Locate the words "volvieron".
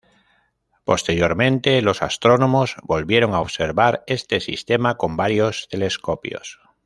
2.81-3.35